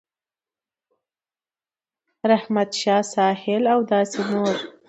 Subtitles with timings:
[2.31, 4.55] رحمت شاه ساحل او داسې نور